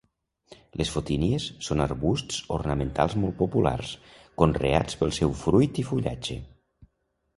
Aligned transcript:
Les 0.81 0.91
fotínies 0.93 1.43
són 1.67 1.83
arbusts 1.85 2.39
ornamentals 2.57 3.15
molt 3.25 3.37
populars, 3.43 3.93
conreats 4.43 4.99
pel 5.03 5.15
seu 5.23 5.37
fruit 5.43 5.83
i 5.85 5.87
fullatge. 5.91 6.39